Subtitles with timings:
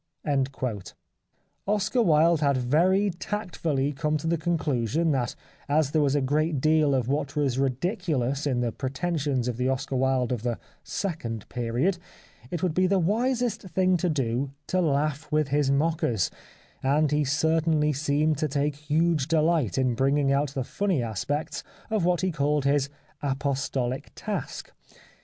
[1.67, 5.35] Oscar Wilde had very tactfully come to the conclusion that
[5.69, 9.69] as there was a great deal of what was ridiculous in the pretentions of the
[9.69, 10.57] Oscar Wilde of the"
[11.03, 11.99] second period,"
[12.49, 16.31] it would be the wisest thing to do, to laugh with his mockers,
[16.81, 22.03] and he certainly seemed to take huge delight in bringing out the funny aspects of
[22.05, 22.89] what he called his"
[23.21, 24.71] apostolic task."